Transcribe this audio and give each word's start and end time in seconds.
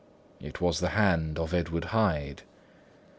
It 0.39 0.59
was 0.59 0.79
the 0.79 0.89
hand 0.97 1.37
of 1.37 1.53
Edward 1.53 1.85
Hyde. 1.93 2.41